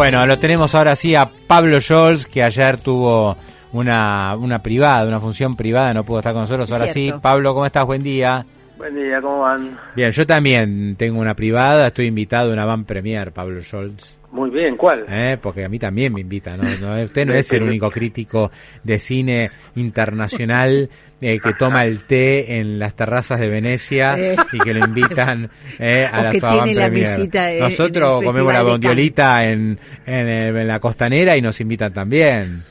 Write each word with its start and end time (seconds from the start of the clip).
Bueno, 0.00 0.24
lo 0.24 0.38
tenemos 0.38 0.74
ahora 0.74 0.96
sí 0.96 1.14
a 1.14 1.30
Pablo 1.46 1.78
Scholz, 1.78 2.24
que 2.24 2.42
ayer 2.42 2.78
tuvo 2.78 3.36
una, 3.74 4.34
una 4.34 4.62
privada, 4.62 5.06
una 5.06 5.20
función 5.20 5.56
privada, 5.56 5.92
no 5.92 6.04
pudo 6.04 6.20
estar 6.20 6.32
con 6.32 6.40
nosotros. 6.40 6.72
Ahora 6.72 6.88
sí, 6.88 7.12
Pablo, 7.20 7.52
¿cómo 7.52 7.66
estás? 7.66 7.84
Buen 7.84 8.02
día. 8.02 8.46
Buen 8.80 8.94
día, 8.94 9.20
¿cómo 9.20 9.40
van? 9.40 9.78
Bien, 9.94 10.10
yo 10.10 10.26
también 10.26 10.96
tengo 10.96 11.20
una 11.20 11.34
privada, 11.34 11.88
estoy 11.88 12.06
invitado 12.06 12.48
a 12.48 12.54
una 12.54 12.64
van 12.64 12.86
premier, 12.86 13.30
Pablo 13.30 13.62
Scholz. 13.62 14.18
Muy 14.32 14.48
bien, 14.48 14.78
¿cuál? 14.78 15.04
Eh, 15.06 15.36
porque 15.38 15.66
a 15.66 15.68
mí 15.68 15.78
también 15.78 16.14
me 16.14 16.22
invitan, 16.22 16.58
¿no? 16.58 17.02
usted 17.04 17.26
no 17.26 17.34
es 17.34 17.52
el 17.52 17.62
único 17.62 17.90
crítico 17.90 18.50
de 18.82 18.98
cine 18.98 19.50
internacional 19.74 20.88
eh, 21.20 21.38
que 21.38 21.52
toma 21.52 21.84
el 21.84 22.04
té 22.04 22.56
en 22.56 22.78
las 22.78 22.96
terrazas 22.96 23.38
de 23.38 23.50
Venecia 23.50 24.14
eh. 24.18 24.36
y 24.50 24.58
que 24.58 24.72
lo 24.72 24.82
invitan 24.82 25.50
eh, 25.78 26.06
a 26.10 26.22
la 26.22 26.32
van 26.40 26.72
premier. 26.72 27.60
Nosotros 27.60 28.24
comemos 28.24 28.50
la 28.50 28.62
bondiolita 28.62 29.44
en, 29.46 29.78
en, 30.06 30.26
en 30.26 30.66
la 30.66 30.80
costanera 30.80 31.36
y 31.36 31.42
nos 31.42 31.60
invitan 31.60 31.92
también. 31.92 32.62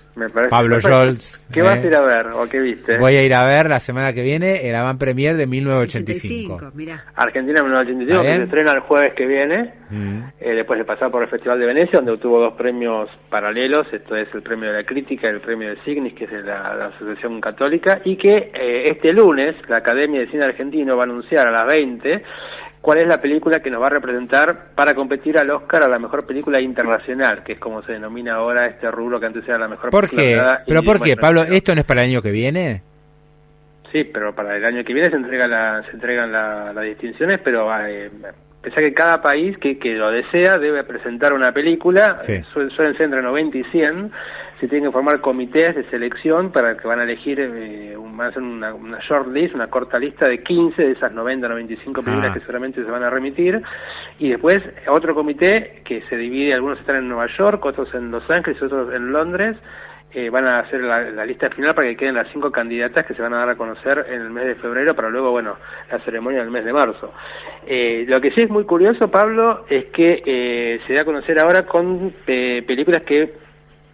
Pablo 0.50 0.80
Scholz. 0.80 1.48
¿Qué 1.52 1.62
vas 1.62 1.78
a 1.78 1.84
¿eh? 1.84 1.88
ir 1.88 1.96
a 1.96 2.02
ver 2.02 2.28
o 2.34 2.48
qué 2.50 2.60
viste? 2.60 2.98
Voy 2.98 3.16
a 3.16 3.24
ir 3.24 3.34
a 3.34 3.46
ver 3.46 3.70
la 3.70 3.80
semana 3.80 4.14
que 4.14 4.22
viene 4.22 4.68
el 4.70 4.76
Avant 4.76 5.00
Premier 5.00 5.36
de 5.36 5.48
1985. 5.48 6.72
Argentina 7.16 7.64
1985, 7.64 8.22
que 8.22 8.36
se 8.38 8.44
estrena 8.44 8.72
el 8.72 8.80
jueves 8.82 9.14
que 9.16 9.26
viene, 9.26 9.74
mm. 9.90 10.20
eh, 10.40 10.56
después 10.56 10.80
de 10.80 10.86
pasar 10.86 11.10
por 11.10 11.24
el 11.24 11.30
Festival 11.30 11.60
de 11.60 11.66
Venecia, 11.66 12.00
donde 12.00 12.12
obtuvo 12.12 12.40
dos 12.40 12.54
premios 12.54 13.10
paralelos, 13.30 13.88
esto 13.92 14.16
es 14.16 14.28
el 14.34 14.42
premio 14.42 14.72
de 14.72 14.78
la 14.78 14.84
crítica 14.84 15.28
y 15.28 15.32
el 15.32 15.42
premio 15.42 15.70
de 15.70 15.82
Signis, 15.84 16.14
que 16.14 16.26
es 16.26 16.32
de 16.32 16.44
la, 16.44 16.90
Asociación 16.96 17.40
Católica, 17.42 18.02
y 18.04 18.18
que 18.18 18.52
eh, 18.54 18.90
este 18.90 19.14
lunes 19.14 19.56
la 19.68 19.78
Academia 19.78 20.22
de 20.22 20.28
Cine 20.28 20.46
Argentino 20.46 20.96
va 20.96 21.04
a 21.04 21.06
anunciar 21.06 21.48
a 21.48 21.52
las 21.52 21.68
20 21.72 22.24
cuál 22.82 23.00
es 23.00 23.08
la 23.08 23.22
película 23.22 23.60
que 23.60 23.70
nos 23.70 23.82
va 23.82 23.88
a 23.88 23.92
representar 23.92 24.74
para 24.76 24.94
competir 24.94 25.38
al 25.38 25.50
Oscar 25.52 25.84
a 25.84 25.88
la 25.88 26.00
mejor 26.00 26.26
película 26.26 26.62
internacional, 26.62 27.44
que 27.44 27.54
es 27.54 27.60
como 27.60 27.82
se 27.84 27.94
denomina 27.94 28.36
ahora 28.36 28.68
este 28.68 28.90
rubro 28.90 29.20
que 29.20 29.26
antes 29.26 29.48
era 29.48 29.58
la 29.58 29.68
mejor 29.68 29.90
¿Por 29.90 30.10
película. 30.10 30.58
Qué? 30.60 30.64
¿Pero 30.68 30.84
por 30.84 31.02
qué, 31.02 31.16
Pablo? 31.18 31.44
¿Esto 31.44 31.74
no 31.74 31.82
es 31.82 31.88
para 31.88 32.04
el 32.04 32.10
año 32.10 32.22
que 32.22 32.32
viene? 32.32 32.82
Sí, 33.92 34.04
pero 34.04 34.34
para 34.36 34.56
el 34.56 34.64
año 34.64 34.84
que 34.84 34.94
viene 34.94 35.10
se, 35.10 35.16
entrega 35.16 35.48
la, 35.48 35.84
se 35.84 35.92
entregan 35.92 36.32
las 36.32 36.84
distinciones, 36.84 37.42
pero 37.44 37.68
eh, 37.86 38.12
pensá 38.62 38.82
que 38.82 38.94
cada 38.94 39.22
país 39.22 39.58
que, 39.58 39.78
que 39.80 39.94
lo 39.96 40.12
desea 40.12 40.58
debe 40.58 40.84
presentar 40.84 41.34
una 41.34 41.52
película, 41.52 42.18
suelen 42.20 42.72
ser 42.76 43.06
entre 43.06 43.22
90 43.22 43.58
y 43.58 43.64
100, 43.66 44.12
se 44.60 44.68
tienen 44.68 44.90
que 44.90 44.94
formar 44.94 45.22
comités 45.22 45.76
de 45.76 45.90
selección 45.90 46.52
para 46.52 46.76
que 46.76 46.86
van 46.86 47.00
a 47.00 47.04
elegir, 47.04 47.40
eh, 47.40 47.96
van 47.98 48.22
a 48.22 48.28
hacer 48.28 48.42
una, 48.42 48.74
una, 48.74 49.00
short 49.00 49.30
list, 49.30 49.56
una 49.56 49.68
corta 49.68 49.98
lista 49.98 50.28
de 50.28 50.44
15 50.44 50.82
de 50.82 50.92
esas 50.92 51.14
90, 51.14 51.48
95 51.48 52.04
películas 52.04 52.32
ah. 52.32 52.34
que 52.34 52.42
seguramente 52.42 52.84
se 52.84 52.92
van 52.92 53.04
a 53.04 53.10
remitir, 53.10 53.62
y 54.20 54.30
después 54.30 54.58
otro 54.88 55.16
comité 55.16 55.82
que 55.86 56.02
se 56.10 56.18
divide, 56.18 56.54
algunos 56.54 56.80
están 56.80 56.98
en 56.98 57.08
Nueva 57.08 57.28
York, 57.38 57.64
otros 57.64 57.94
en 57.94 58.12
Los 58.12 58.30
Ángeles, 58.30 58.62
otros 58.62 58.94
en 58.94 59.14
Londres, 59.14 59.56
eh, 60.12 60.30
van 60.30 60.46
a 60.48 60.60
hacer 60.60 60.82
la, 60.82 61.26
lista 61.26 61.50
final 61.52 61.76
para 61.76 61.88
que 61.88 61.96
queden 61.96 62.16
las 62.16 62.32
cinco 62.32 62.52
candidatas 62.52 63.06
que 63.06 63.14
se 63.14 63.22
van 63.22 63.34
a 63.34 63.40
dar 63.40 63.50
a 63.50 63.56
conocer 63.56 64.06
en 64.10 64.22
el 64.22 64.30
mes 64.32 64.46
de 64.46 64.56
febrero 64.56 64.96
para 64.96 65.10
luego, 65.10 65.32
bueno, 65.32 65.58
la 65.92 66.00
ceremonia 66.00 66.40
del 66.40 66.50
mes 66.50 66.66
de 66.66 66.74
marzo. 66.74 67.14
Eh, 67.68 68.06
lo 68.08 68.20
que 68.20 68.32
sí 68.32 68.42
es 68.42 68.50
muy 68.50 68.64
curioso, 68.64 69.12
Pablo, 69.12 69.66
es 69.70 69.86
que 69.86 70.24
eh, 70.26 70.80
se 70.88 70.94
da 70.94 71.02
a 71.02 71.06
conocer 71.06 71.40
ahora 71.40 71.64
con 71.64 72.14
películas 72.26 73.04
que 73.04 73.34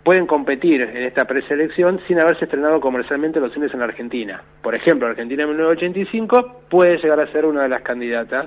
pueden 0.05 0.27
competir 0.27 0.81
en 0.81 1.03
esta 1.03 1.25
preselección 1.25 1.99
sin 2.07 2.21
haberse 2.21 2.45
estrenado 2.45 2.79
comercialmente 2.79 3.39
los 3.39 3.51
cines 3.51 3.73
en 3.73 3.79
la 3.79 3.85
Argentina. 3.85 4.41
Por 4.61 4.75
ejemplo, 4.75 5.07
Argentina 5.07 5.47
1985 5.47 6.61
puede 6.69 6.97
llegar 6.97 7.19
a 7.19 7.31
ser 7.31 7.45
una 7.45 7.63
de 7.63 7.69
las 7.69 7.81
candidatas 7.81 8.45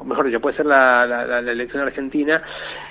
o 0.00 0.04
mejor 0.04 0.26
dicho, 0.26 0.40
puede 0.40 0.56
ser 0.56 0.66
la, 0.66 1.06
la, 1.06 1.38
elección 1.40 1.82
argentina. 1.82 2.42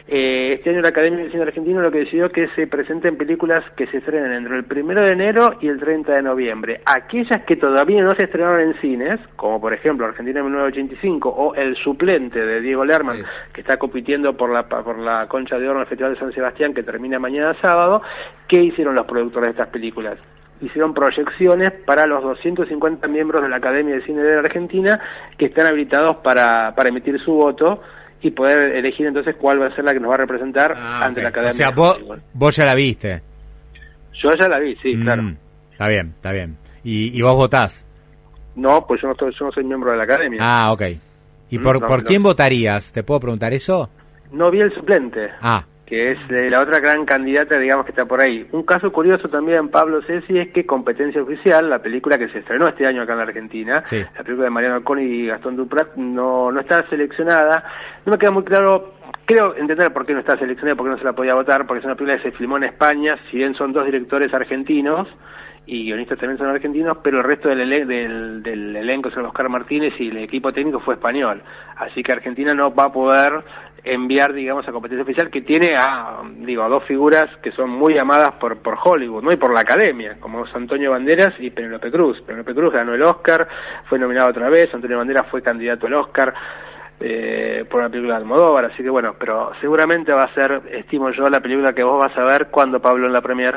Eh, 0.08 0.54
este 0.54 0.70
año 0.70 0.82
la 0.82 0.90
Academia 0.90 1.24
de 1.24 1.32
Cine 1.32 1.44
Argentino 1.44 1.82
lo 1.82 1.92
que 1.92 2.00
decidió 2.00 2.32
que 2.32 2.48
se 2.50 2.68
presenten 2.68 3.18
películas 3.18 3.64
que 3.76 3.88
se 3.88 3.98
estrenen 3.98 4.34
entre 4.34 4.58
el 4.58 4.64
primero 4.64 5.02
de 5.02 5.14
enero 5.14 5.58
y 5.60 5.68
el 5.68 5.80
30 5.80 6.14
de 6.14 6.22
noviembre. 6.22 6.82
Aquellas 6.86 7.44
que 7.46 7.56
todavía 7.56 8.04
no 8.04 8.14
se 8.16 8.26
estrenaron 8.26 8.62
en 8.62 8.80
cines, 8.80 9.20
como 9.36 9.60
por 9.60 9.74
ejemplo 9.74 10.06
Argentina 10.06 10.44
1985 10.44 11.30
o 11.30 11.56
El 11.56 11.76
suplente 11.78 12.40
de 12.40 12.62
Diego 12.62 12.86
Lerman, 12.86 13.24
que 13.54 13.62
está 13.62 13.78
compitiendo 13.78 14.38
por 14.38 14.52
la, 14.52 14.68
por 14.68 15.00
la 15.00 15.28
Concha 15.28 15.58
de 15.58 15.68
Oro 15.68 15.80
en 15.80 15.82
el 15.82 15.88
Festival 15.88 16.14
de 16.14 16.20
San 16.20 16.34
Sebastián, 16.34 16.74
que 16.74 16.84
termina 16.84 17.18
mañana 17.18 17.56
sábado, 17.62 18.02
¿qué 18.48 18.62
hicieron 18.62 18.96
los 18.96 19.06
productores 19.06 19.48
de 19.48 19.52
estas 19.52 19.70
películas? 19.70 20.18
Hicieron 20.62 20.94
proyecciones 20.94 21.74
para 21.86 22.06
los 22.06 22.24
250 22.24 23.08
miembros 23.08 23.42
de 23.42 23.50
la 23.50 23.58
Academia 23.58 23.96
de 23.96 24.06
Cine 24.06 24.22
de 24.22 24.34
la 24.34 24.40
Argentina 24.40 25.00
que 25.38 25.46
están 25.46 25.68
habilitados 25.68 26.18
para, 26.18 26.74
para 26.76 26.90
emitir 26.90 27.20
su 27.24 27.34
voto 27.34 27.82
y 28.22 28.32
poder 28.32 28.76
elegir 28.76 29.08
entonces 29.08 29.36
cuál 29.38 29.62
va 29.62 29.68
a 29.68 29.76
ser 29.76 29.86
la 29.86 29.94
que 29.94 30.00
nos 30.00 30.12
va 30.12 30.16
a 30.16 30.20
representar 30.20 30.74
ah, 30.76 31.06
ante 31.06 31.22
la 31.22 31.30
Academia. 31.30 31.54
O 31.54 31.56
sea, 31.56 31.70
vos, 31.72 32.02
vos 32.34 32.56
ya 32.56 32.66
la 32.66 32.76
viste. 32.76 33.22
Yo 34.22 34.34
ya 34.40 34.50
la 34.50 34.60
vi, 34.60 34.76
sí, 34.78 34.96
mm, 34.96 35.02
claro. 35.02 35.24
Está 35.72 35.88
bien, 35.88 36.14
está 36.16 36.32
bien. 36.34 36.58
¿Y, 36.84 37.18
¿Y, 37.18 37.22
vos 37.22 37.36
votás? 37.36 37.86
No, 38.56 38.86
pues 38.86 39.02
yo 39.02 39.08
no, 39.08 39.16
yo 39.18 39.46
no 39.46 39.52
soy 39.52 39.64
miembro 39.64 39.92
de 39.92 39.98
la 39.98 40.04
Academia. 40.04 40.40
Ah, 40.42 40.74
ok. 40.74 40.82
¿Y 41.50 41.60
mm, 41.60 41.62
por, 41.62 41.86
por 41.86 42.04
quién 42.04 42.22
votarías? 42.22 42.92
¿Te 42.92 43.04
puedo 43.04 43.22
preguntar 43.22 43.54
eso? 43.54 43.90
No 44.32 44.52
vi 44.52 44.60
el 44.60 44.74
suplente. 44.74 45.30
Ah, 45.42 45.64
que 45.90 46.12
es 46.12 46.20
la 46.52 46.62
otra 46.62 46.80
gran 46.80 47.04
candidata, 47.04 47.60
digamos, 47.60 47.84
que 47.84 47.92
está 47.92 48.06
por 48.06 48.24
ahí. 48.24 48.48
Un 48.52 48.62
caso 48.62 48.92
curioso 48.92 49.28
también, 49.28 49.70
Pablo 49.70 50.04
Ceci, 50.04 50.38
es 50.38 50.50
que 50.50 50.64
Competencia 50.64 51.24
Oficial, 51.24 51.68
la 51.68 51.80
película 51.80 52.16
que 52.20 52.30
se 52.30 52.40
estrenó 52.40 52.68
este 52.68 52.86
año 52.86 53.02
acá 53.02 53.14
en 53.14 53.18
la 53.18 53.24
Argentina, 53.24 53.84
la 53.92 54.24
película 54.24 54.44
de 54.44 54.50
Mariano 54.52 54.76
Alcón 54.76 55.00
y 55.00 55.26
Gastón 55.26 55.56
Duprat, 55.56 55.96
no, 55.96 56.52
no 56.52 56.60
está 56.60 56.88
seleccionada. 56.90 57.64
No 58.06 58.12
me 58.12 58.20
queda 58.20 58.30
muy 58.30 58.44
claro, 58.44 58.94
creo 59.26 59.56
entender 59.56 59.92
por 59.92 60.06
qué 60.06 60.14
no 60.14 60.20
está 60.20 60.38
seleccionada, 60.38 60.76
por 60.76 60.86
qué 60.86 60.92
no 60.92 60.98
se 61.00 61.06
la 61.06 61.14
podía 61.14 61.34
votar, 61.34 61.66
porque 61.66 61.80
es 61.80 61.86
una 61.86 61.96
película 61.96 62.22
que 62.22 62.30
se 62.30 62.38
filmó 62.38 62.58
en 62.58 62.66
España, 62.66 63.18
si 63.32 63.38
bien 63.38 63.56
son 63.56 63.74
dos 63.74 63.86
directores 63.86 64.32
argentinos, 64.32 65.08
y 65.72 65.86
guionistas 65.86 66.18
también 66.18 66.40
son 66.40 66.48
argentinos, 66.48 66.98
pero 67.04 67.20
el 67.20 67.24
resto 67.24 67.48
del, 67.48 67.88
del, 67.88 68.42
del 68.42 68.76
elenco 68.76 69.12
son 69.12 69.26
Oscar 69.26 69.50
Martínez 69.50 69.94
y 70.00 70.08
el 70.08 70.18
equipo 70.18 70.52
técnico 70.52 70.80
fue 70.80 70.96
español. 70.96 71.44
Así 71.78 72.02
que 72.02 72.12
Argentina 72.12 72.56
no 72.56 72.74
va 72.74 72.86
a 72.86 72.92
poder 72.92 73.44
enviar, 73.84 74.34
digamos, 74.34 74.68
a 74.68 74.72
competencia 74.72 75.04
oficial 75.04 75.30
que 75.30 75.44
tiene 75.44 75.76
a, 75.78 76.22
digo, 76.40 76.64
a 76.64 76.70
dos 76.70 76.84
figuras 76.86 77.28
que 77.44 77.52
son 77.52 77.70
muy 77.70 78.00
amadas 78.00 78.32
por, 78.40 78.58
por 78.64 78.78
Hollywood, 78.84 79.24
¿no? 79.24 79.32
Y 79.32 79.38
por 79.38 79.54
la 79.54 79.62
academia, 79.62 80.18
como 80.20 80.44
es 80.44 80.56
Antonio 80.56 80.90
Banderas 80.90 81.36
y 81.40 81.52
Penélope 81.52 81.92
Cruz. 81.92 82.20
Penélope 82.22 82.56
Cruz 82.56 82.74
ganó 82.74 82.96
el 82.96 83.04
Oscar, 83.04 83.48
fue 83.88 84.00
nominado 84.00 84.32
otra 84.32 84.50
vez, 84.50 84.74
Antonio 84.74 84.98
Banderas 84.98 85.28
fue 85.30 85.44
candidato 85.44 85.86
al 85.86 85.94
Oscar. 85.94 86.34
Eh, 87.02 87.64
por 87.70 87.82
la 87.82 87.88
película 87.88 88.16
de 88.16 88.22
Almodóvar, 88.24 88.66
así 88.66 88.84
que 88.84 88.90
bueno, 88.90 89.16
pero 89.18 89.52
seguramente 89.62 90.12
va 90.12 90.26
a 90.26 90.34
ser, 90.34 90.64
estimo 90.74 91.10
yo, 91.12 91.30
la 91.30 91.40
película 91.40 91.72
que 91.72 91.82
vos 91.82 91.98
vas 91.98 92.18
a 92.18 92.26
ver 92.26 92.48
cuando 92.52 92.82
Pablo 92.82 93.08
en 93.08 93.14
la 93.14 93.22
premier. 93.22 93.56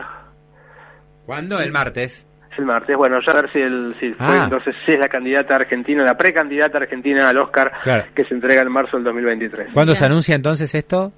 ¿Cuándo? 1.33 1.61
El 1.61 1.73
martes 1.73 2.27
el 2.59 2.67
martes. 2.67 2.95
Bueno, 2.95 3.19
ya 3.27 3.33
a 3.33 3.37
ver 3.37 3.51
si, 3.51 3.59
el, 3.59 3.97
si 3.99 4.13
fue, 4.13 4.27
ah. 4.27 4.45
entonces 4.45 4.75
si 4.85 4.93
es 4.93 4.99
la 5.01 5.09
candidata 5.09 5.57
argentina, 5.57 6.05
la 6.05 6.19
precandidata 6.19 6.77
argentina 6.77 7.31
al 7.31 7.39
Oscar 7.39 7.73
que 8.15 8.25
se 8.25 8.35
entrega 8.35 8.61
en 8.61 8.71
marzo 8.71 8.99
del 8.99 9.05
2023. 9.05 9.69
¿Cuándo 9.73 9.95
se 9.95 10.05
anuncia 10.05 10.35
entonces 10.35 10.75
esto? 10.75 11.13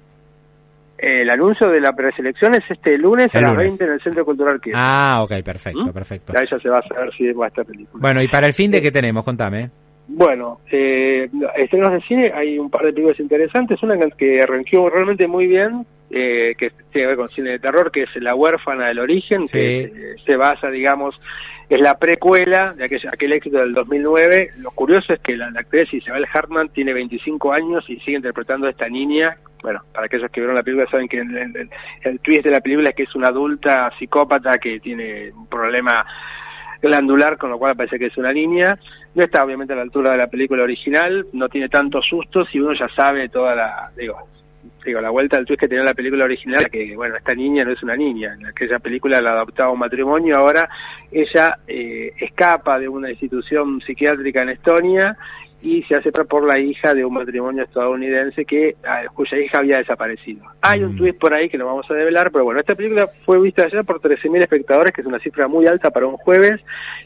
el 0.97 1.29
anuncio 1.29 1.69
de 1.69 1.81
la 1.81 1.91
preselección 1.91 2.55
es 2.55 2.63
este 2.69 2.97
lunes 2.97 3.27
a 3.35 3.41
las 3.41 3.57
20 3.57 3.83
en 3.83 3.91
el 3.91 4.01
Centro 4.01 4.23
Cultural 4.23 4.61
que 4.61 4.71
Ah, 4.73 5.19
ok, 5.23 5.43
perfecto, 5.43 5.83
¿Mm? 5.83 5.91
perfecto. 5.91 6.33
Ya 6.33 6.43
ella 6.43 6.57
se 6.57 6.69
va 6.69 6.79
a 6.79 6.87
saber 6.87 7.13
si 7.17 7.31
va 7.33 7.45
a 7.45 7.47
estar 7.49 7.65
película. 7.65 8.01
Bueno, 8.01 8.21
¿y 8.21 8.29
para 8.29 8.47
el 8.47 8.53
fin 8.53 8.71
de 8.71 8.81
qué 8.81 8.93
tenemos? 8.93 9.25
Contame. 9.25 9.69
Bueno, 10.07 10.61
eh, 10.71 11.29
estrenos 11.57 11.91
de 11.91 12.01
cine, 12.07 12.31
hay 12.33 12.57
un 12.57 12.69
par 12.69 12.85
de 12.85 12.93
películas 12.93 13.19
interesantes, 13.19 13.83
una 13.83 13.97
que 14.17 14.41
arrancó 14.41 14.89
realmente 14.89 15.27
muy 15.27 15.47
bien, 15.47 15.85
eh, 16.09 16.55
que 16.57 16.69
tiene 16.69 16.91
que 16.91 17.07
ver 17.07 17.17
con 17.17 17.29
cine 17.29 17.51
de 17.51 17.59
terror, 17.59 17.91
que 17.91 18.03
es 18.03 18.15
La 18.17 18.35
huérfana 18.35 18.87
del 18.87 18.99
origen, 18.99 19.45
que 19.45 20.15
se 20.25 20.37
basa, 20.37 20.69
digamos, 20.69 21.19
es 21.67 21.79
la 21.79 21.97
precuela 21.97 22.73
de 22.73 22.85
aquel, 22.85 23.01
aquel 23.11 23.33
éxito 23.33 23.57
del 23.57 23.73
2009. 23.73 24.51
Lo 24.59 24.71
curioso 24.71 25.13
es 25.13 25.19
que 25.19 25.35
la, 25.35 25.47
actriz 25.47 25.91
Isabel 25.93 26.25
Hartman 26.31 26.69
tiene 26.69 26.93
25 26.93 27.53
años 27.53 27.83
y 27.89 27.99
sigue 28.01 28.17
interpretando 28.17 28.67
a 28.67 28.69
esta 28.69 28.87
niña. 28.87 29.37
Bueno, 29.63 29.81
para 29.91 30.05
aquellos 30.05 30.29
que 30.31 30.41
vieron 30.41 30.55
la 30.55 30.63
película 30.63 30.87
saben 30.91 31.07
que 31.07 31.19
el, 31.19 31.69
el 32.03 32.19
twist 32.19 32.45
de 32.45 32.51
la 32.51 32.61
película 32.61 32.89
es 32.89 32.95
que 32.95 33.03
es 33.03 33.15
una 33.15 33.29
adulta 33.29 33.91
psicópata 33.97 34.59
que 34.59 34.79
tiene 34.79 35.31
un 35.31 35.47
problema 35.47 36.05
glandular, 36.81 37.37
con 37.37 37.49
lo 37.49 37.57
cual 37.57 37.75
parece 37.75 37.97
que 37.97 38.07
es 38.07 38.17
una 38.17 38.31
niña. 38.31 38.77
No 39.15 39.23
está 39.23 39.43
obviamente 39.43 39.73
a 39.73 39.77
la 39.77 39.81
altura 39.81 40.11
de 40.11 40.17
la 40.17 40.27
película 40.27 40.63
original, 40.63 41.25
no 41.33 41.49
tiene 41.49 41.69
tantos 41.69 42.05
sustos 42.07 42.47
y 42.53 42.59
uno 42.59 42.73
ya 42.77 42.87
sabe 42.89 43.29
toda 43.29 43.55
la, 43.55 43.91
digo, 43.97 44.27
digo, 44.85 45.01
la 45.01 45.09
vuelta 45.09 45.37
al 45.37 45.45
twist 45.45 45.61
que 45.61 45.67
tenía 45.67 45.83
la 45.83 45.93
película 45.93 46.25
original, 46.25 46.69
que 46.69 46.95
bueno, 46.95 47.15
esta 47.15 47.33
niña 47.33 47.63
no 47.63 47.71
es 47.71 47.83
una 47.83 47.95
niña, 47.95 48.35
en 48.39 48.45
aquella 48.47 48.79
película 48.79 49.21
la 49.21 49.33
adoptaba 49.33 49.71
un 49.71 49.79
matrimonio, 49.79 50.35
ahora 50.37 50.69
ella 51.11 51.57
eh, 51.67 52.13
escapa 52.19 52.79
de 52.79 52.87
una 52.87 53.09
institución 53.09 53.81
psiquiátrica 53.81 54.41
en 54.41 54.49
Estonia 54.49 55.17
y 55.65 55.81
se 55.83 55.95
hace 55.95 56.11
por 56.11 56.45
la 56.45 56.59
hija 56.59 56.93
de 56.93 57.03
un 57.03 57.13
matrimonio 57.15 57.63
estadounidense 57.63 58.45
que 58.45 58.75
ah, 58.87 59.01
cuya 59.11 59.39
hija 59.39 59.57
había 59.57 59.77
desaparecido. 59.77 60.43
Hay 60.61 60.83
un 60.83 60.93
mm. 60.93 60.97
twist 60.97 61.19
por 61.19 61.33
ahí 61.33 61.49
que 61.49 61.57
no 61.57 61.65
vamos 61.65 61.89
a 61.89 61.95
develar, 61.95 62.31
pero 62.31 62.43
bueno, 62.43 62.59
esta 62.59 62.75
película 62.75 63.09
fue 63.25 63.41
vista 63.41 63.63
ayer 63.63 63.83
por 63.83 63.99
13.000 63.99 64.43
espectadores, 64.43 64.93
que 64.93 65.01
es 65.01 65.07
una 65.07 65.19
cifra 65.19 65.47
muy 65.47 65.65
alta 65.65 65.89
para 65.89 66.05
un 66.05 66.17
jueves, 66.17 66.61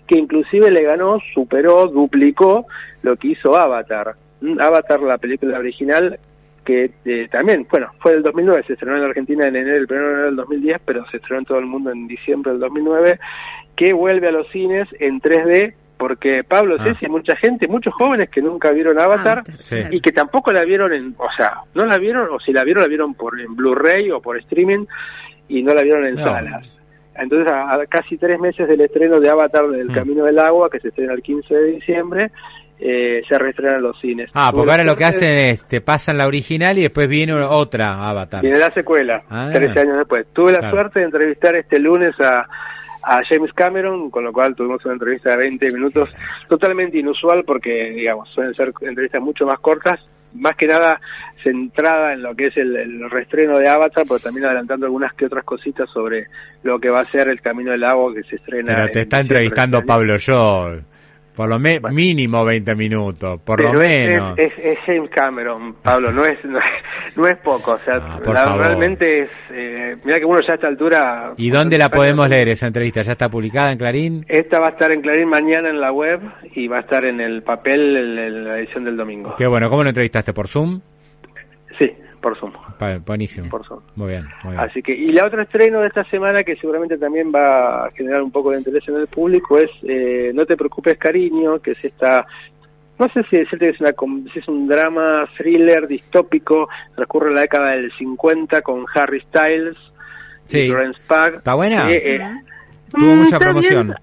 que 0.06 0.19
inclusive 0.19 0.71
le 0.71 0.83
ganó, 0.83 1.19
superó, 1.33 1.88
duplicó 1.88 2.65
lo 3.01 3.15
que 3.15 3.29
hizo 3.29 3.57
Avatar. 3.57 4.15
Mm, 4.41 4.59
Avatar, 4.59 5.01
la 5.01 5.17
película 5.17 5.57
original, 5.57 6.19
que 6.69 6.92
eh, 7.06 7.27
también, 7.31 7.66
bueno, 7.68 7.89
fue 7.98 8.13
del 8.13 8.21
2009, 8.21 8.63
se 8.68 8.74
estrenó 8.74 8.95
en 8.95 9.04
Argentina 9.04 9.48
en 9.48 9.56
enero, 9.56 9.75
el 9.75 9.88
primero 9.88 10.25
del 10.25 10.36
2010, 10.36 10.81
pero 10.86 11.04
se 11.10 11.18
estrenó 11.18 11.39
en 11.39 11.45
todo 11.45 11.57
el 11.57 11.66
mundo 11.66 11.89
en 11.89 12.07
diciembre 12.07 12.51
del 12.51 12.62
2009, 12.62 13.19
que 13.75 13.92
vuelve 13.92 14.27
a 14.27 14.31
los 14.31 14.48
cines 14.51 14.88
en 15.00 15.19
3D 15.19 15.74
porque 15.98 16.44
Pablo 16.48 16.75
ah. 16.80 16.83
Ceci, 16.83 17.07
mucha 17.07 17.36
gente, 17.38 17.68
muchos 17.68 17.92
jóvenes 17.94 18.30
que 18.30 18.44
nunca 18.44 18.69
vieron 18.69 19.00
Avatar 19.00 19.44
y 19.89 20.00
que 20.00 20.12
tampoco 20.12 20.51
la 20.51 20.63
vieron 20.63 20.94
en, 20.94 21.16
o 21.18 21.27
sea, 21.36 21.62
no 21.74 21.88
la 21.88 21.98
vieron 21.98 22.30
o 22.31 22.39
si 22.39 22.54
la 22.54 22.63
vieron 22.63 22.83
la 22.83 22.88
vieron 22.88 23.16
por 23.16 23.42
en 23.42 23.56
Blu-ray 23.56 24.12
o 24.12 24.21
por 24.21 24.38
streaming 24.38 24.86
y 25.48 25.63
no 25.63 25.74
la 25.74 25.81
vieron 25.81 26.06
en 26.06 26.18
salas. 26.18 26.69
Entonces, 27.16 27.51
a, 27.51 27.83
casi 27.89 28.16
tres 28.18 28.39
meses 28.39 28.68
del 28.68 28.81
estreno 28.81 29.19
de 29.19 29.27
Avatar 29.27 29.68
del 29.69 29.89
mm. 29.89 29.94
Camino 29.94 30.24
del 30.24 30.38
Agua, 30.38 30.69
que 30.69 30.80
se 30.80 30.89
estrena 30.89 31.13
el 31.13 31.24
15 31.24 31.54
de 31.54 31.71
diciembre, 31.71 32.31
eh, 32.80 33.22
se 33.28 33.38
reestrenan 33.38 33.81
los 33.81 34.00
cines. 34.00 34.30
Ah, 34.34 34.52
porque 34.54 34.72
ahora 34.72 34.84
lo 34.84 34.96
que 34.96 35.06
hacen 35.06 35.38
es, 35.38 35.68
te 35.68 35.81
pasan 35.81 36.18
la 36.18 36.28
original 36.28 36.78
y 36.78 36.81
después 36.81 37.08
viene 37.08 37.34
otra 37.34 38.10
Avatar. 38.10 38.42
Viene 38.42 38.58
la 38.58 38.74
secuela, 38.74 39.24
ah. 39.30 39.50
13 39.54 39.80
años 39.80 39.98
después. 39.98 40.26
Tuve 40.34 40.54
la 40.54 40.70
suerte 40.70 41.00
de 41.00 41.06
entrevistar 41.06 41.56
este 41.56 41.80
lunes 41.80 42.16
a 42.22 42.48
a 43.02 43.22
James 43.28 43.52
Cameron, 43.54 44.10
con 44.10 44.24
lo 44.24 44.34
cual 44.34 44.56
tuvimos 44.56 44.84
una 44.86 44.94
entrevista 44.94 45.31
de 45.31 45.38
20 45.38 45.72
minutos 45.72 46.10
totalmente 46.48 46.98
inusual 46.98 47.44
porque, 47.46 47.92
digamos, 47.92 48.30
suelen 48.30 48.54
ser 48.54 48.74
entrevistas 48.81 49.22
mucho 49.22 49.46
más 49.46 49.60
cortas, 49.60 50.00
más 50.34 50.56
que 50.56 50.68
nada 50.68 51.00
centrada 51.44 52.14
en 52.14 52.22
lo 52.22 52.36
que 52.36 52.48
es 52.48 52.58
el, 52.58 52.76
el 52.76 53.10
reestreno 53.10 53.58
de 53.58 53.70
Avatar, 53.70 54.04
pero 54.08 54.20
también 54.20 54.46
adelantando 54.46 54.86
algunas 54.86 55.14
que 55.14 55.26
otras 55.26 55.46
cositas 55.46 55.90
sobre 55.90 56.28
lo 56.64 56.80
que 56.80 56.90
va 56.90 57.00
a 57.00 57.06
ser 57.06 57.30
el 57.30 57.42
Camino 57.42 57.72
del 57.72 57.84
Agua 57.84 58.14
que 58.14 58.24
se 58.24 58.36
estrena. 58.36 58.76
Pero 58.76 58.92
te 58.92 59.02
está 59.02 59.22
entrevistando 59.22 59.78
este 59.78 59.88
Pablo 59.88 60.16
Joel. 60.24 60.84
Por 61.39 61.47
lo 61.47 61.57
mínimo 61.57 62.44
20 62.44 62.75
minutos, 62.75 63.39
por 63.39 63.62
lo 63.62 63.71
menos. 63.71 64.38
Es, 64.38 64.77
James 64.86 65.09
Cameron, 65.09 65.75
Pablo, 65.75 66.12
no 66.12 66.25
es, 66.25 66.38
no 66.44 67.27
es, 67.27 67.38
poco. 67.38 67.75
O 67.75 67.80
sea, 67.80 67.95
ah, 67.95 68.57
realmente 68.57 69.21
es. 69.21 69.30
Eh, 69.50 69.95
mira 70.03 70.19
que 70.19 70.25
uno 70.25 70.41
ya 70.45 70.51
a 70.51 70.56
esta 70.56 70.68
altura. 70.68 71.31
¿Y 71.38 71.50
dónde 71.50 71.77
la 71.77 71.88
podemos 71.88 72.27
leer 72.27 72.50
esa 72.50 72.68
entrevista? 72.68 73.03
¿Ya 73.03 73.13
está 73.13 73.30
publicada 73.30 73.71
en 73.71 73.77
Clarín? 73.77 74.25
Esta 74.27 74.59
va 74.59 74.68
a 74.68 74.71
estar 74.71 74.91
en 74.91 75.00
Clarín 75.00 75.30
mañana 75.30 75.69
en 75.69 75.80
la 75.80 75.94
web 75.94 76.19
y 76.56 76.68
va 76.68 76.80
a 76.80 76.81
estar 76.81 77.06
en 77.06 77.21
el 77.21 77.42
papel 77.42 77.95
en 77.95 78.44
la 78.44 78.59
edición 78.59 78.83
del 78.83 78.97
domingo. 78.97 79.35
Qué 79.38 79.47
bueno, 79.47 79.69
¿cómo 79.69 79.83
lo 79.83 79.88
entrevistaste? 79.92 80.33
¿Por 80.33 80.50
Zoom? 80.50 80.81
Sí, 81.80 81.89
por 82.19 82.38
Zoom. 82.38 82.54
Buenísimo. 83.06 83.50
Por 83.50 83.66
Zoom. 83.66 83.81
Muy 83.95 84.10
bien, 84.10 84.25
muy 84.44 84.54
bien. 84.54 84.63
Así 84.63 84.81
que, 84.81 84.94
y 84.94 85.12
la 85.12 85.25
otra 85.25 85.44
estreno 85.44 85.81
de 85.81 85.88
esta 85.88 86.04
semana 86.06 86.44
que 86.44 86.56
seguramente 86.56 86.98
también 86.98 87.31
va 87.33 87.86
a 87.86 87.92
generar 87.92 88.21
un 88.21 88.31
poco 88.31 88.51
de 88.51 88.60
interés 88.60 88.88
en 88.88 88.95
el 88.95 89.07
público 89.07 89.57
es 89.57 89.69
eh, 89.83 90.31
No 90.33 90.45
te 90.45 90.56
preocupes, 90.56 90.98
cariño, 90.98 91.60
que 91.60 91.71
es 91.71 91.83
esta 91.83 92.25
no 93.00 93.07
sé 93.13 93.24
si 93.30 93.38
decirte 93.38 93.66
que 93.66 93.69
es, 93.69 93.80
una, 93.80 93.92
si 94.33 94.39
es 94.39 94.48
un 94.50 94.68
drama 94.68 95.25
thriller 95.38 95.88
distópico, 95.88 96.68
transcurre 96.95 97.33
la 97.33 97.42
década 97.42 97.71
del 97.71 97.89
50 97.98 98.62
con 98.62 98.86
Harry 98.94 99.21
Styles 99.21 99.77
sí. 100.44 100.60
y 100.60 100.68
Florence 100.68 101.00
Pugh. 101.07 101.38
¿Está 101.38 101.54
buena? 101.54 101.89
Eh, 101.89 102.21
Tuvo 102.91 103.15
mucha 103.15 103.39
promoción. 103.39 103.95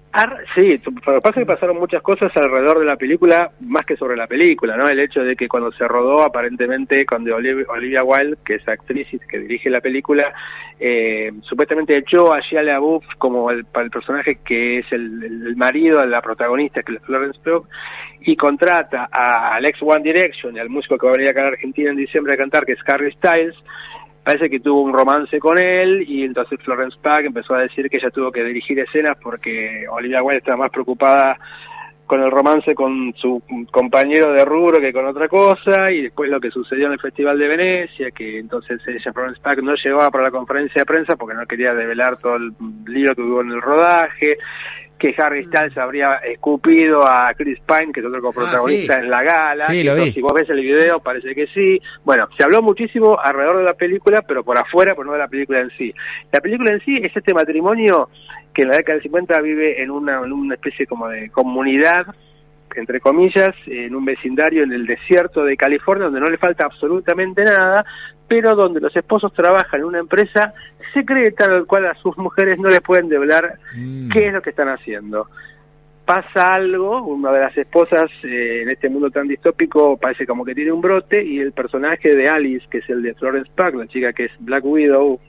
Sí, 0.55 0.79
lo 0.83 1.13
que 1.13 1.21
pasa 1.21 1.39
es 1.39 1.45
que 1.47 1.53
pasaron 1.53 1.77
muchas 1.77 2.01
cosas 2.01 2.31
alrededor 2.35 2.79
de 2.79 2.85
la 2.85 2.95
película, 2.95 3.51
más 3.61 3.85
que 3.85 3.95
sobre 3.95 4.17
la 4.17 4.27
película, 4.27 4.75
¿no? 4.75 4.87
El 4.87 4.99
hecho 4.99 5.21
de 5.21 5.35
que 5.35 5.47
cuando 5.47 5.71
se 5.73 5.87
rodó, 5.87 6.23
aparentemente, 6.23 7.05
cuando 7.05 7.35
Olivia 7.35 8.03
Wilde, 8.03 8.37
que 8.43 8.55
es 8.55 8.67
actriz 8.67 9.07
y 9.11 9.19
que 9.19 9.39
dirige 9.39 9.69
la 9.69 9.81
película, 9.81 10.33
eh, 10.79 11.31
supuestamente 11.41 11.97
echó 11.97 12.33
a 12.33 12.39
Shia 12.39 12.63
LaBeouf 12.63 13.03
como 13.17 13.51
el, 13.51 13.65
el 13.75 13.89
personaje 13.89 14.39
que 14.43 14.79
es 14.79 14.91
el, 14.91 15.55
marido 15.55 15.99
de 15.99 16.07
la 16.07 16.21
protagonista, 16.21 16.83
que 16.83 16.95
es 16.95 17.01
Florence 17.03 17.39
Pugh, 17.43 17.67
y 18.21 18.35
contrata 18.35 19.09
a 19.11 19.55
Alex 19.55 19.79
One 19.81 20.03
Direction 20.03 20.55
y 20.55 20.59
al 20.59 20.69
músico 20.69 20.97
que 20.97 21.05
va 21.05 21.13
a 21.13 21.17
venir 21.17 21.29
acá 21.29 21.43
a 21.43 21.47
Argentina 21.47 21.89
en 21.89 21.97
diciembre 21.97 22.33
a 22.33 22.37
cantar, 22.37 22.65
que 22.65 22.73
es 22.73 22.79
Harry 22.87 23.11
Styles, 23.13 23.55
parece 24.27 24.49
que 24.49 24.59
tuvo 24.59 24.81
un 24.81 24.91
romance 24.91 25.39
con 25.39 25.57
él 25.57 26.03
y 26.05 26.25
entonces 26.25 26.59
Florence 26.61 26.97
Pugh 27.01 27.27
empezó 27.27 27.53
a 27.53 27.61
decir 27.61 27.89
que 27.89 27.95
ella 27.95 28.09
tuvo 28.09 28.29
que 28.29 28.43
dirigir 28.43 28.77
escenas 28.77 29.17
porque 29.23 29.85
Olivia 29.89 30.21
Wilde 30.21 30.39
estaba 30.39 30.57
más 30.57 30.69
preocupada 30.69 31.37
con 32.05 32.21
el 32.21 32.29
romance 32.29 32.75
con 32.75 33.13
su 33.15 33.41
compañero 33.71 34.33
de 34.33 34.43
rubro 34.43 34.81
que 34.81 34.91
con 34.91 35.05
otra 35.05 35.29
cosa 35.29 35.89
y 35.93 36.01
después 36.01 36.29
lo 36.29 36.41
que 36.41 36.51
sucedió 36.51 36.87
en 36.87 36.91
el 36.91 36.99
Festival 36.99 37.39
de 37.39 37.47
Venecia 37.47 38.11
que 38.11 38.39
entonces 38.39 38.81
ella 38.85 39.13
Florence 39.13 39.39
Pugh 39.41 39.63
no 39.63 39.75
llegaba 39.75 40.09
para 40.09 40.25
la 40.25 40.31
conferencia 40.31 40.81
de 40.81 40.85
prensa 40.85 41.15
porque 41.15 41.37
no 41.37 41.45
quería 41.45 41.73
develar 41.73 42.17
todo 42.17 42.35
el 42.35 42.51
lío 42.85 43.15
que 43.15 43.21
hubo 43.21 43.39
en 43.39 43.51
el 43.51 43.61
rodaje 43.61 44.35
que 44.97 45.13
Harry. 45.17 45.45
Styles 45.45 45.77
habría 45.77 46.15
escupido 46.17 47.07
a 47.07 47.33
Chris 47.35 47.59
Pine, 47.65 47.91
que 47.93 47.99
es 47.99 48.05
otro 48.05 48.21
coprotagonista 48.21 48.95
ah, 48.95 48.99
en 48.99 49.09
la 49.09 49.23
gala. 49.23 49.67
Sí, 49.67 49.83
lo 49.83 49.95
vi. 49.95 50.11
Si 50.11 50.21
vos 50.21 50.33
ves 50.33 50.49
el 50.49 50.61
video, 50.61 50.99
parece 50.99 51.33
que 51.33 51.47
sí. 51.47 51.79
Bueno, 52.03 52.27
se 52.37 52.43
habló 52.43 52.61
muchísimo 52.61 53.17
alrededor 53.19 53.57
de 53.57 53.63
la 53.63 53.73
película, 53.73 54.21
pero 54.27 54.43
por 54.43 54.57
afuera, 54.57 54.93
pero 54.95 55.05
no 55.05 55.13
de 55.13 55.19
la 55.19 55.27
película 55.27 55.61
en 55.61 55.69
sí. 55.77 55.93
La 56.31 56.39
película 56.39 56.73
en 56.73 56.81
sí 56.81 56.97
es 56.97 57.15
este 57.15 57.33
matrimonio 57.33 58.09
que 58.53 58.63
en 58.63 58.69
la 58.69 58.77
década 58.77 58.95
del 58.95 59.03
50 59.03 59.41
vive 59.41 59.81
en 59.81 59.91
una, 59.91 60.17
en 60.17 60.33
una 60.33 60.55
especie 60.55 60.87
como 60.87 61.07
de 61.07 61.29
comunidad 61.29 62.07
entre 62.75 62.99
comillas, 62.99 63.55
en 63.65 63.95
un 63.95 64.05
vecindario 64.05 64.63
en 64.63 64.71
el 64.71 64.85
desierto 64.85 65.43
de 65.43 65.57
California, 65.57 66.05
donde 66.05 66.19
no 66.19 66.29
le 66.29 66.37
falta 66.37 66.65
absolutamente 66.65 67.43
nada, 67.43 67.85
pero 68.27 68.55
donde 68.55 68.81
los 68.81 68.95
esposos 68.95 69.33
trabajan 69.33 69.79
en 69.79 69.85
una 69.85 69.99
empresa 69.99 70.53
secreta 70.93 71.45
en 71.45 71.51
la 71.51 71.63
cual 71.63 71.87
a 71.87 71.95
sus 71.95 72.17
mujeres 72.17 72.57
no 72.59 72.69
les 72.69 72.81
pueden 72.81 73.09
develar 73.09 73.57
mm. 73.75 74.09
qué 74.09 74.27
es 74.27 74.33
lo 74.33 74.41
que 74.41 74.49
están 74.49 74.69
haciendo. 74.69 75.27
Pasa 76.05 76.53
algo, 76.53 77.03
una 77.03 77.31
de 77.31 77.39
las 77.39 77.57
esposas 77.57 78.09
eh, 78.23 78.61
en 78.61 78.69
este 78.69 78.89
mundo 78.89 79.09
tan 79.09 79.27
distópico 79.27 79.97
parece 79.97 80.25
como 80.25 80.45
que 80.45 80.55
tiene 80.55 80.71
un 80.71 80.79
brote 80.79 81.21
y 81.23 81.39
el 81.39 81.51
personaje 81.51 82.15
de 82.15 82.29
Alice, 82.29 82.65
que 82.69 82.77
es 82.77 82.89
el 82.89 83.01
de 83.01 83.13
Florence 83.15 83.51
Pugh, 83.53 83.75
la 83.75 83.87
chica 83.87 84.13
que 84.13 84.25
es 84.25 84.31
Black 84.39 84.63
Widow, 84.63 85.19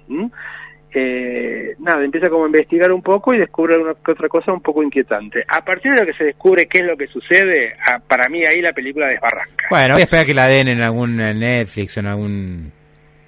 eh, 0.95 1.75
nada, 1.81 2.03
empieza 2.03 2.31
como 2.31 2.45
a 2.45 2.47
investigar 2.47 2.91
un 2.93 3.03
poco 3.03 3.35
y 3.35 3.39
descubre 3.39 3.77
una 3.77 3.93
otra 3.93 4.29
cosa 4.29 4.53
un 4.53 4.61
poco 4.61 4.83
inquietante. 4.83 5.45
A 5.49 5.65
partir 5.65 5.93
de 5.93 6.01
lo 6.01 6.07
que 6.07 6.15
se 6.15 6.25
descubre 6.25 6.67
qué 6.67 6.79
es 6.79 6.87
lo 6.87 6.97
que 6.97 7.09
sucede, 7.09 7.75
para 8.07 8.29
mí 8.29 8.45
ahí 8.45 8.63
la 8.63 8.73
película 8.73 9.09
desbarranca. 9.09 9.67
Bueno, 9.71 9.95
voy 9.95 10.01
a 10.01 10.05
esperar 10.05 10.27
que 10.27 10.35
la 10.35 10.47
den 10.47 10.69
en 10.69 10.81
algún 10.81 11.17
Netflix 11.17 11.97
o 11.97 12.01
en 12.01 12.07
algún... 12.07 12.78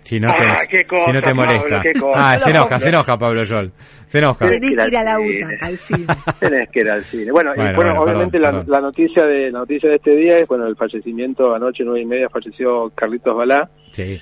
Si 0.02 0.18
no, 0.18 0.28
te, 0.34 0.44
ah, 0.44 0.60
si 0.64 1.12
no 1.12 1.22
te 1.22 1.34
molesta. 1.34 1.82
ah, 2.14 2.38
se 2.38 2.50
enoja, 2.50 2.80
se 2.80 2.88
enoja 2.88 3.18
Pablo 3.18 3.42
Joel. 3.46 3.70
Se 4.06 4.18
enoja. 4.18 4.46
Tenés 4.46 4.74
que 4.74 4.88
ir 4.88 4.96
a 4.96 5.04
la 5.04 5.20
UTA, 5.20 5.66
al 5.66 5.76
cine. 5.76 6.06
Tenés 6.40 6.68
que 6.70 6.80
ir 6.80 6.90
al 6.90 7.04
cine. 7.04 7.30
Bueno, 7.30 7.52
y 7.54 7.74
bueno, 7.74 8.00
obviamente 8.00 8.38
la, 8.38 8.50
noticia 8.50 9.24
de 9.26 9.50
la 9.50 9.60
noticia 9.60 9.88
de 9.88 9.96
este 9.96 10.16
día 10.16 10.38
es 10.38 10.48
bueno 10.48 10.66
el 10.66 10.76
fallecimiento 10.76 11.54
anoche 11.54 11.84
nueve 11.84 12.00
y 12.00 12.06
media 12.06 12.28
falleció 12.28 12.90
Carlitos 12.94 13.36
Balá. 13.36 13.70
Sí 13.92 14.20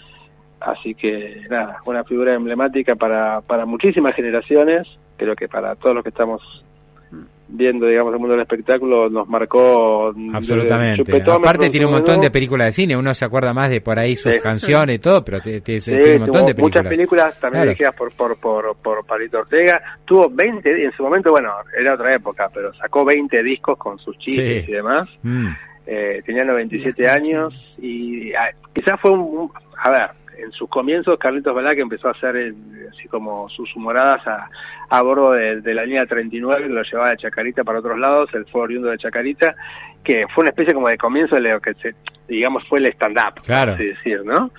Así 0.61 0.95
que 0.95 1.43
nada, 1.49 1.81
una 1.87 2.03
figura 2.05 2.35
emblemática 2.35 2.97
para, 2.97 3.41
para 3.43 3.65
muchísimas 3.65 4.15
generaciones, 4.15 4.89
creo 5.17 5.37
que 5.37 5.49
para 5.49 5.77
todos 5.77 5.95
los 5.95 6.03
que 6.03 6.11
estamos 6.11 6.43
viendo, 7.49 7.87
digamos, 7.87 8.13
el 8.13 8.19
mundo 8.19 8.35
del 8.35 8.43
espectáculo 8.43 9.09
nos 9.09 9.29
marcó 9.29 10.13
absolutamente. 10.33 11.23
Aparte 11.31 11.71
tiene 11.71 11.87
un 11.87 11.93
montón 11.93 12.21
de 12.21 12.31
películas 12.31 12.69
de 12.69 12.73
cine, 12.73 12.97
uno 12.97 13.15
se 13.15 13.25
acuerda 13.25 13.55
más 13.55 13.71
de 13.71 13.81
por 13.81 13.99
ahí 13.99 14.17
sus 14.17 14.37
canciones 14.37 14.97
y 14.97 14.99
todo, 14.99 15.25
pero 15.25 15.41
tiene 15.41 16.15
un 16.15 16.21
montón 16.21 16.47
de 16.47 16.55
películas. 16.55 16.83
Muchas 16.83 16.87
películas 16.87 17.41
también 17.41 17.65
dirigidas 17.65 17.95
por, 17.95 18.13
por, 18.15 18.37
por, 18.39 18.77
por 18.77 19.05
Palito 19.07 19.39
Ortega. 19.39 19.81
Tuvo 20.05 20.29
20, 20.31 20.85
en 20.85 20.93
su 20.93 21.03
momento, 21.03 21.31
bueno, 21.31 21.53
era 21.79 21.95
otra 21.95 22.15
época, 22.15 22.49
pero 22.53 22.73
sacó 22.75 23.05
20 23.05 23.43
discos 23.43 23.79
con 23.79 23.99
sus 23.99 24.17
chistes 24.19 24.69
y 24.69 24.73
demás. 24.73 25.09
Mm. 25.23 25.49
Eh, 25.87 26.23
tenía 26.27 26.45
97 26.45 27.09
años 27.09 27.55
y 27.81 28.35
ah, 28.35 28.51
quizás 28.75 29.01
fue 29.01 29.11
un, 29.11 29.51
a 29.83 29.91
ver, 29.91 30.11
en 30.39 30.53
sus 30.53 30.69
comienzos 30.69 31.19
Carlitos 31.19 31.55
Balá 31.55 31.75
que 31.75 31.81
empezó 31.81 32.09
a 32.09 32.13
hacer 32.13 32.37
eh, 32.37 32.55
así 32.91 33.09
como 33.09 33.49
sus 33.49 33.75
humoradas 33.77 34.27
a, 34.27 34.49
a 34.91 35.03
bordo 35.03 35.33
de, 35.33 35.75
la 35.75 35.85
línea 35.85 36.07
39 36.07 36.65
que 36.65 36.69
lo 36.69 36.83
llevaba 36.83 37.11
de 37.11 37.19
Chacarita 37.19 37.65
para 37.65 37.81
otros 37.81 37.99
lados, 37.99 38.31
el 38.33 38.47
fue 38.47 38.63
oriundo 38.63 38.89
de 38.89 38.99
Chacarita, 38.99 39.55
que 40.03 40.25
fue 40.35 40.43
una 40.43 40.51
especie 40.51 40.73
como 40.73 40.89
de 40.89 40.97
comienzo 40.97 41.35
de 41.35 41.43
lo 41.43 41.61
que 41.61 41.75
se, 41.75 41.95
digamos 42.27 42.67
fue 42.69 42.79
el 42.79 42.87
stand-up, 42.87 43.43
claro. 43.45 43.75
así 43.75 43.85
decir, 43.85 44.23
¿no? 44.25 44.51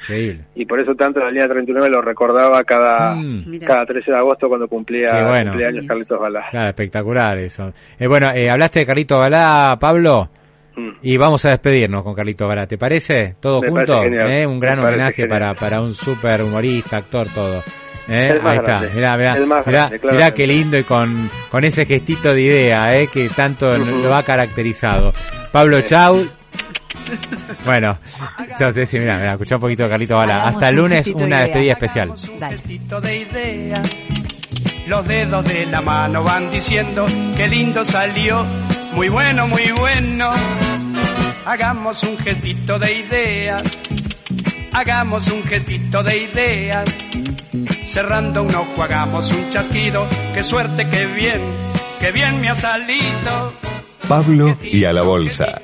Y 0.56 0.66
por 0.66 0.80
eso 0.80 0.94
tanto 0.96 1.20
la 1.20 1.32
línea 1.32 1.48
39 1.48 1.90
lo 1.90 2.02
recordaba 2.02 2.64
cada, 2.64 3.16
mm. 3.16 3.60
cada 3.66 3.86
13 3.86 4.12
de 4.12 4.18
agosto 4.18 4.48
cuando 4.48 4.68
cumplía 4.68 5.44
cumpleaños 5.46 5.86
Carlitos 5.86 6.20
Balá. 6.20 6.46
Claro, 6.52 6.70
espectacular 6.70 7.38
eso. 7.38 7.74
Eh, 7.98 8.08
bueno, 8.08 8.32
eh, 8.32 8.50
hablaste 8.50 8.80
de 8.80 8.86
Carlitos 8.86 9.18
Balá, 9.18 9.78
Pablo. 9.80 10.30
Mm. 10.80 10.90
Y 11.02 11.18
vamos 11.18 11.44
a 11.46 11.50
despedirnos 11.50 12.04
con 12.04 12.16
Carlito 12.16 12.48
Gara, 12.48 12.68
¿te 12.68 12.78
parece? 12.78 13.36
Todo 13.40 13.62
junto, 13.62 14.04
¿eh? 14.04 14.46
un 14.46 14.60
gran 14.60 14.80
homenaje 14.80 15.28
para, 15.28 15.54
para 15.54 15.82
un 15.82 15.94
super 15.94 16.42
humorista, 16.44 16.98
actor, 16.98 17.28
todo. 17.28 17.64
¿Eh? 18.08 18.40
Ahí 18.44 18.58
está, 18.58 18.80
mirá, 18.94 19.18
mirá, 19.18 19.92
mirá, 20.12 20.34
qué 20.34 20.48
lindo 20.48 20.78
y 20.78 20.84
con, 20.84 21.30
con 21.52 21.64
ese 21.64 21.86
gestito 21.86 22.34
de 22.34 22.42
idea 22.42 22.98
¿eh? 22.98 23.08
que 23.08 23.30
tanto 23.30 23.78
lo 23.78 24.16
ha 24.16 24.24
caracterizado. 24.24 25.12
Pablo 25.52 25.82
Chau. 25.82 26.28
Bueno, 27.66 27.98
yo 28.60 28.72
sé 28.72 28.86
si, 28.86 29.00
mira, 29.00 29.18
mira, 29.18 29.32
escuchá 29.32 29.56
un 29.56 29.62
poquito 29.62 29.84
de 29.84 29.90
Carlito 29.90 30.16
Bala. 30.16 30.44
Hasta 30.44 30.70
el 30.70 30.76
lunes 30.76 31.08
una 31.08 31.42
despedida 31.42 31.74
especial. 31.74 32.14
Los 34.88 35.08
dedos 35.08 35.44
de 35.46 35.66
la 35.66 35.82
mano 35.82 36.24
van 36.24 36.50
diciendo 36.50 37.06
que 37.36 37.48
lindo 37.48 37.84
salió, 37.84 38.46
muy 38.94 39.10
bueno, 39.10 39.48
muy 39.48 39.72
bueno. 39.78 40.30
Hagamos 41.46 42.04
un 42.04 42.18
gestito 42.20 42.78
de 42.78 43.00
idea 43.00 43.62
hagamos 44.72 45.28
un 45.32 45.44
gestito 45.44 46.04
de 46.04 46.18
ideas. 46.18 46.90
Cerrando 47.84 48.44
un 48.44 48.56
ojo 48.56 48.84
hagamos 48.84 49.32
un 49.32 49.50
chasquido, 49.50 50.08
qué 50.34 50.44
suerte, 50.44 50.88
qué 50.88 51.08
bien, 51.08 51.42
qué 52.00 52.12
bien 52.12 52.40
me 52.40 52.50
ha 52.50 52.56
salido. 52.56 53.54
Pablo 54.08 54.56
y 54.62 54.86
a 54.86 54.94
la 54.94 55.02
bolsa. 55.02 55.62